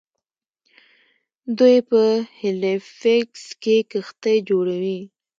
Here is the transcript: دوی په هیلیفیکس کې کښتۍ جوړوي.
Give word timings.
دوی 1.57 1.77
په 1.89 2.01
هیلیفیکس 2.41 3.43
کې 3.61 3.75
کښتۍ 3.91 4.37
جوړوي. 4.49 4.99